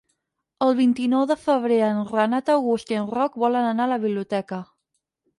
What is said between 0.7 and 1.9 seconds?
vint-i-nou de febrer